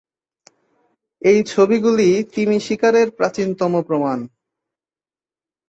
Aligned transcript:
এই 1.21 1.39
ছবিগুলো 1.43 2.05
তিমি 2.33 2.57
শিকারের 2.59 3.07
প্রাচীনতম 3.11 3.73
প্রমাণ। 3.81 4.19